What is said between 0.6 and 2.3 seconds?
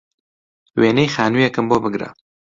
وێنەی خانووێکم بۆ بگرە